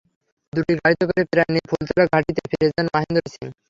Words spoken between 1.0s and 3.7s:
করে প্রাণ নিয়ে ফুলতলা ঘাঁটিতে ফিরে যান মাহেন্দ্র সিং।